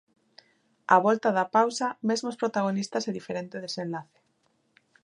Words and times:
Á 0.93 0.97
volta 1.07 1.29
da 1.37 1.45
pausa, 1.55 1.87
mesmos 2.09 2.39
protagonistas, 2.41 3.03
e 3.09 3.15
diferente 3.19 3.63
desenlace. 3.65 4.17